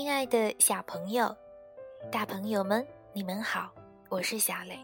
[0.00, 1.36] 亲爱的小朋友
[2.10, 3.70] 大朋友们你们好
[4.08, 4.78] 我是小磊。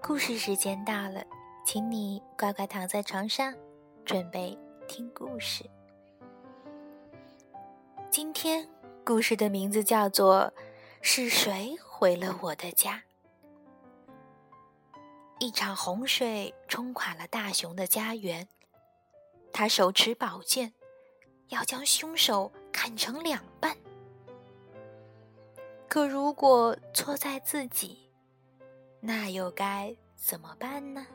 [0.00, 1.24] 故事时间到了
[1.66, 3.52] 请你乖乖躺在床上
[4.04, 4.56] 准备
[4.86, 5.68] 听故事。
[8.12, 8.64] 今天
[9.04, 10.52] 故事的名字叫做
[11.02, 13.02] 是谁毁了我的家。
[15.40, 18.46] 一场洪水冲垮了大熊的家园
[19.52, 20.72] 他手持宝剑
[21.48, 23.76] 要将凶手砍成两半
[25.88, 27.98] 可如果错在自己
[29.00, 31.06] 那又该怎么办呢？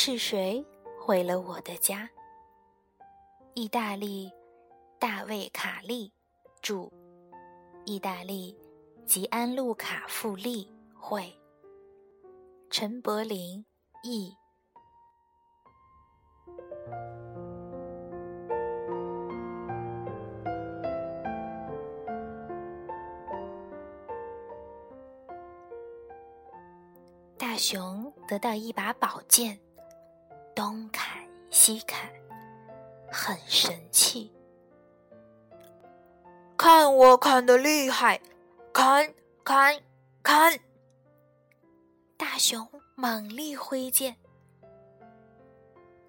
[0.00, 0.64] 是谁
[0.96, 2.08] 毁了我的家？
[3.54, 4.30] 意大利，
[4.96, 6.12] 大卫·卡利，
[6.62, 6.88] 著，
[7.84, 8.56] 意大利，
[9.04, 11.34] 吉安·路卡·富利会，
[12.70, 13.66] 陈柏霖
[14.04, 14.32] 译。
[27.36, 29.58] 大熊得到一把宝剑。
[31.68, 32.10] 劈砍，
[33.12, 34.32] 很神气。
[36.56, 38.22] 看我砍的厉害，
[38.72, 39.12] 砍
[39.44, 39.78] 砍
[40.22, 40.58] 砍！
[42.16, 44.16] 大熊猛力挥剑，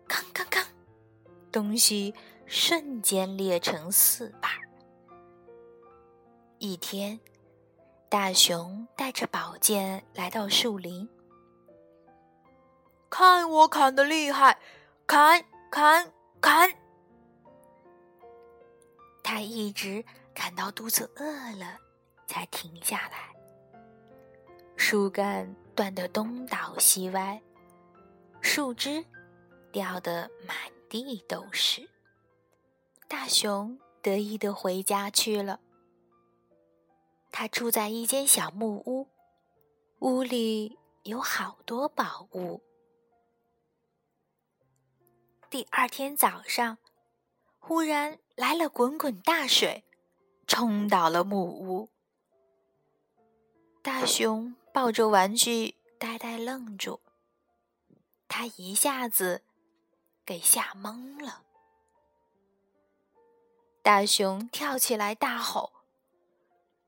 [0.08, 0.66] 砍砍砍，
[1.52, 4.50] 东西瞬间裂成四瓣。
[6.60, 7.20] 一天，
[8.08, 11.10] 大熊带着宝剑来到树林，
[13.10, 14.58] 看我砍的厉害。
[15.10, 16.72] 砍砍砍。
[19.24, 20.06] 他一直
[20.36, 21.26] 砍到肚子饿
[21.58, 21.80] 了
[22.28, 23.36] 才停下来。
[24.78, 27.42] 树干断的东倒西歪
[28.40, 29.04] 树枝
[29.72, 30.56] 掉的满
[30.88, 31.90] 地都是。
[33.08, 35.60] 大熊得意的回家去了。
[37.32, 39.08] 他住在一间小木屋
[40.02, 42.62] 屋里有好多宝物
[45.50, 46.78] 第二天早上，
[47.58, 49.84] 忽然来了滚滚大水，
[50.46, 51.90] 冲倒了木屋。
[53.82, 57.02] 大熊抱着玩具呆呆愣住。
[58.28, 59.42] 他一下子
[60.24, 61.42] 给吓蒙了。
[63.82, 65.72] 大熊跳起来大吼，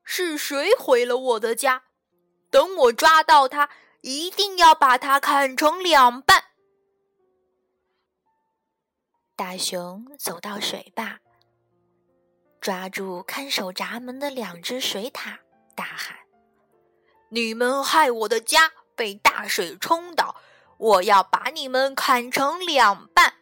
[0.04, 1.82] 是谁毁了我的家，
[2.48, 3.70] 等我抓到他，
[4.02, 6.51] 一定要把他砍成两半。
[9.34, 11.18] 大熊走到水坝
[12.60, 15.38] 抓住看守闸门的两只水獭
[15.74, 16.16] 大喊
[17.30, 20.36] 你们害我的家被大水冲倒
[20.76, 23.34] 我要把你们砍成两半。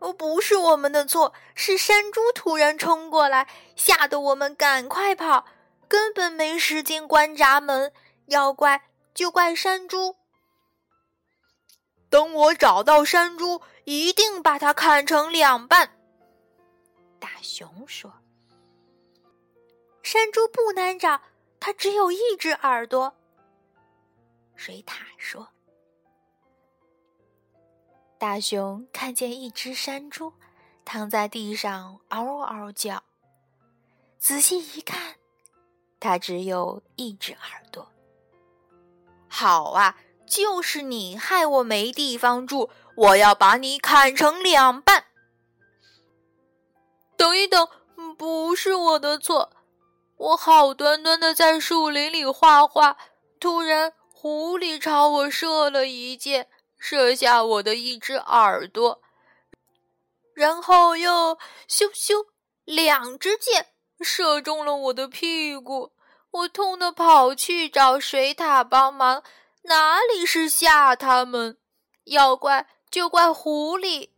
[0.00, 5.46] 哦不是我们的错是山猪突然冲过来吓得我们赶快跑
[5.88, 7.92] 根本没时间关闸门
[8.26, 8.82] 要怪
[9.14, 10.16] 就怪山猪
[12.10, 15.90] 等我找到山猪一定把它砍成两半。
[17.18, 18.12] 大熊说
[20.02, 21.20] 山猪不难找
[21.60, 23.14] 它只有一只耳朵。
[24.54, 25.48] 水獭说
[28.18, 30.32] 大熊看见一只山猪
[30.84, 33.02] 躺在地上嗷嗷叫
[34.18, 35.14] 仔细一看
[36.00, 37.88] 它只有一只耳朵。
[39.28, 39.96] 好啊
[40.28, 45.06] 就是你害我没地方住，我要把你砍成两半。
[47.16, 47.66] 等一等，
[48.16, 49.50] 不是我的错。
[50.16, 52.96] 我好端端的在树林里画画，
[53.40, 56.48] 突然狐狸朝我射了一箭，
[56.78, 59.00] 射下我的一只耳朵，
[60.34, 61.38] 然后又
[61.68, 62.26] 咻咻
[62.64, 63.66] 两只箭
[64.00, 65.92] 射中了我的屁股。
[66.30, 69.22] 我痛的跑去找水獭帮忙。
[69.68, 71.58] 哪里是吓他们？
[72.04, 74.10] 要怪就怪狐狸。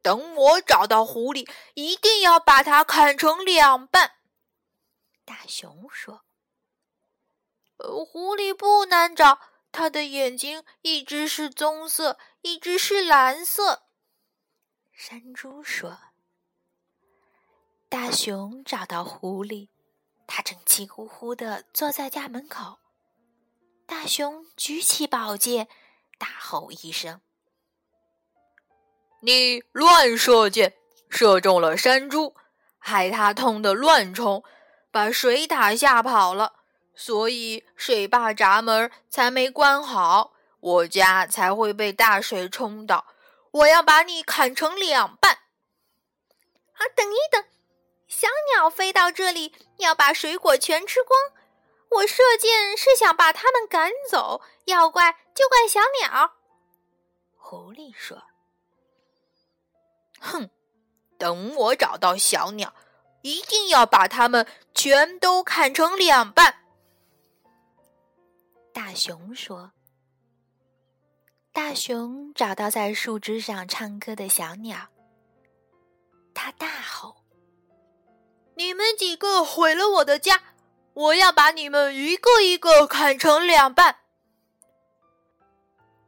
[0.00, 4.12] 等我找到狐狸一定要把它砍成两半。
[5.24, 6.24] 大熊说。
[7.78, 9.40] 呃狐狸不难找
[9.70, 13.82] 它的眼睛一只是棕色一只是蓝色。
[14.92, 15.98] 山猪说。
[17.88, 19.68] 大熊找到狐狸
[20.26, 22.78] 它正气呼呼地坐在家门口。
[23.88, 25.66] 大熊举起宝剑，
[26.18, 27.22] 大吼一声
[29.22, 30.74] ：“你乱射箭，
[31.08, 32.36] 射中了山猪，
[32.78, 34.44] 害它痛得乱冲，
[34.90, 36.56] 把水獭吓跑了，
[36.94, 43.06] 所以水坝闸门才没关好，我家才会被大水冲倒。
[43.52, 45.32] 我要把你砍成两半！”
[46.76, 47.42] 啊，等一等！
[48.06, 51.18] 小鸟飞到这里，要把水果全吃光。
[51.90, 56.34] 我射箭是想把它们赶走，要怪就怪小鸟。
[57.34, 58.22] 狐狸说
[60.20, 60.50] ：“哼，
[61.16, 62.74] 等我找到小鸟，
[63.22, 66.62] 一定要把它们全都砍成两半。”
[68.74, 69.72] 大熊说
[71.52, 74.88] ：“大熊找到在树枝上唱歌的小鸟，
[76.34, 77.24] 他大吼
[78.56, 80.42] ：‘你们几个毁了我的家！’”
[80.98, 83.98] 我要把你们一个一个砍成两半。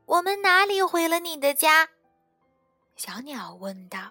[0.05, 1.91] 我们哪里毁了你的家？
[2.97, 4.11] 小鸟问道。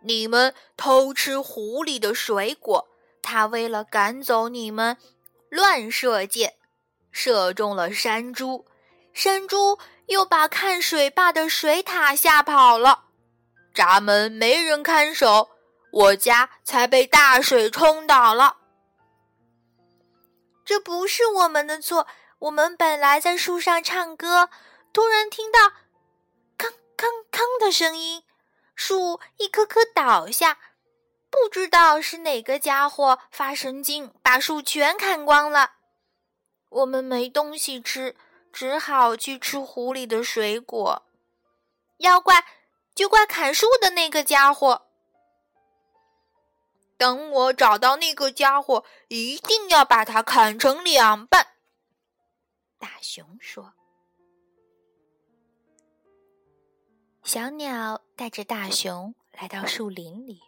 [0.00, 2.88] 你们偷吃湖里的水果，
[3.20, 4.96] 他为了赶走你们，
[5.50, 6.54] 乱射箭，
[7.12, 8.64] 射中了山猪，
[9.12, 13.04] 山猪又把看水坝的水獭吓跑了，
[13.74, 15.50] 闸门没人看守，
[15.92, 18.56] 我家才被大水冲倒了。
[20.66, 22.08] 这不是我们的错，
[22.40, 24.50] 我们本来在树上唱歌，
[24.92, 25.60] 突然听到
[26.58, 26.66] “吭
[26.96, 28.24] 吭吭”的声音，
[28.74, 30.58] 树一棵棵倒下，
[31.30, 35.74] 不知道是哪个家伙发神经，把树全砍光了。
[36.68, 38.16] 我们没东西吃，
[38.52, 41.04] 只好去吃湖里的水果。
[41.98, 42.44] 要怪
[42.92, 44.85] 就怪砍树的那个家伙。
[46.96, 51.46] 等我找到那个家伙，一定要把它砍成两半。”
[52.78, 53.72] 大熊说。
[57.22, 60.40] 小鸟带着大熊来到树林里。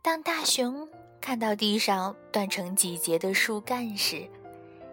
[0.00, 0.88] 当大熊
[1.20, 4.30] 看到地上断成几节的树干时，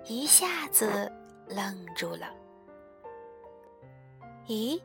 [0.08, 1.12] 一下子
[1.48, 2.34] 愣住了。
[4.48, 4.82] 咦，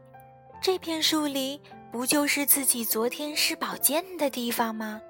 [0.60, 1.58] 这片树林
[1.90, 5.00] 不就是自己昨天试宝剑的地方吗？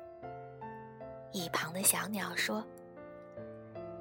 [1.32, 2.64] 一旁的小鸟说：“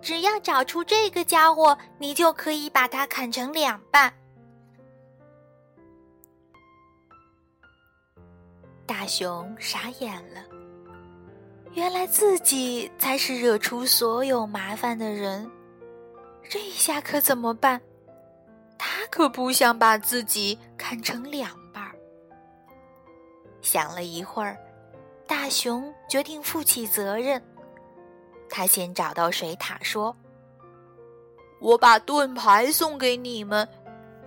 [0.01, 4.13] 只要找出这个家伙，你就可以把它砍成两半。”
[8.87, 10.41] 大熊傻眼了，
[11.73, 15.49] 原来自己才是惹出所有麻烦的人，
[16.49, 17.79] 这下可怎么办？
[18.77, 21.93] 他可不想把自己砍成两半儿。
[23.61, 24.57] 想了一会儿。
[25.27, 27.41] 大熊决定负起责任。
[28.49, 30.15] 他先找到水獭，说
[31.59, 33.67] ：“我把盾牌送给你们，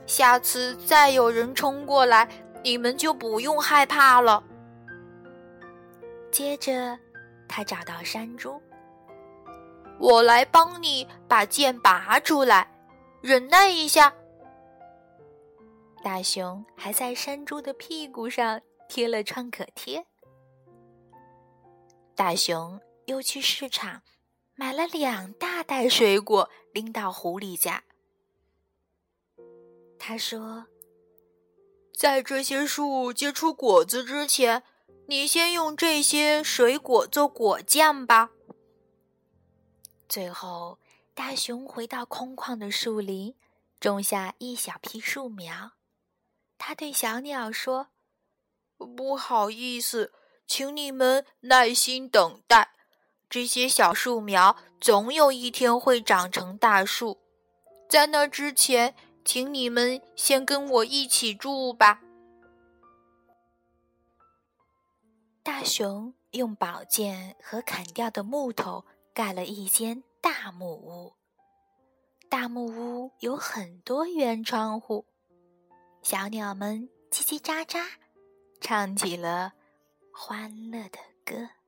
[0.07, 2.29] 下次再有人冲过来，
[2.63, 4.45] 你们就不用害怕了。”
[6.31, 6.99] 接着，
[7.49, 8.61] 他找到山猪
[9.99, 12.71] ：“我来帮你把剑拔出来，
[13.23, 14.13] 忍耐一下。”
[16.05, 20.05] 大熊还在山猪的屁股上贴了创可贴。
[22.21, 24.03] 大熊又去市场
[24.55, 27.83] 买了两大袋水果，拎到狐狸家。
[29.99, 30.67] 他说
[31.97, 34.63] ：“在这些树结出果子之前，
[35.07, 38.33] 你先用这些水果做果酱吧。”
[40.07, 40.79] 最后，
[41.15, 43.35] 大熊回到空旷的树林，
[43.81, 45.73] 种下一小批树苗。
[46.59, 47.89] 他对小鸟说
[48.77, 50.13] ：“不好意思。”
[50.51, 52.71] 请你们耐心等待，
[53.29, 57.21] 这些小树苗总有一天会长成大树。
[57.89, 62.01] 在那之前，请你们先跟我一起住吧。
[65.45, 71.15] 大熊用宝剑和砍掉的木头盖了一间大木屋。
[72.29, 75.07] 大木屋有很多圆窗户，
[76.03, 77.87] 小鸟们叽叽喳喳，
[78.61, 79.53] 唱起了。
[80.13, 81.60] 欢乐的歌。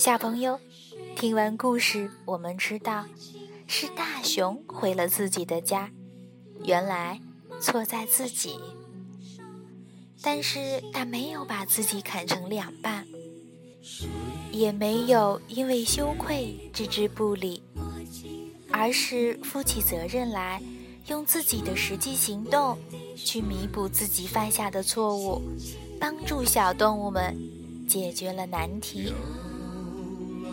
[0.00, 0.58] 小朋友，
[1.14, 3.04] 听完故事，我们知道
[3.66, 5.90] 是大熊毁了自己的家，
[6.64, 7.20] 原来
[7.60, 8.58] 错在自己。
[10.22, 13.06] 但是他没有把自己砍成两半，
[14.50, 17.62] 也没有因为羞愧置之不理，
[18.70, 20.62] 而是负起责任来，
[21.08, 22.78] 用自己的实际行动
[23.14, 25.42] 去弥补自己犯下的错误，
[26.00, 27.36] 帮助小动物们
[27.86, 29.12] 解决了难题。